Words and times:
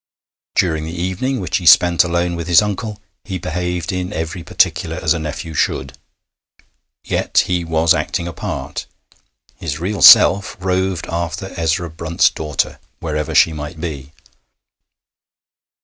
During 0.55 0.85
the 0.85 0.99
evening, 0.99 1.39
which 1.39 1.57
he 1.57 1.67
spent 1.67 2.03
alone 2.03 2.35
with 2.35 2.47
his 2.47 2.63
uncle, 2.63 2.99
he 3.23 3.37
behaved 3.37 3.91
in 3.91 4.11
every 4.11 4.41
particular 4.41 4.95
as 4.95 5.13
a 5.13 5.19
nephew 5.19 5.53
should, 5.53 5.95
yet 7.03 7.43
he 7.45 7.63
was 7.63 7.93
acting 7.93 8.27
a 8.27 8.33
part; 8.33 8.87
his 9.57 9.79
real 9.79 10.01
self 10.01 10.57
roved 10.59 11.05
after 11.05 11.53
Ezra 11.55 11.91
Brunt's 11.91 12.31
daughter, 12.31 12.79
wherever 12.99 13.35
she 13.35 13.53
might 13.53 13.79
be. 13.79 14.11